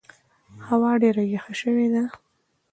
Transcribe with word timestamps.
هوا 0.67 0.91
ډېره 1.01 1.23
یخه 1.35 1.53
سوې 1.61 1.87
ده. 1.93 2.03